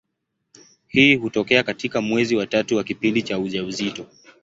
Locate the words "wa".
2.35-2.47, 2.77-2.83